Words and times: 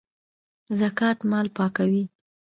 زکات 0.79 1.17
مال 1.31 1.47
پاکوي 1.55 2.03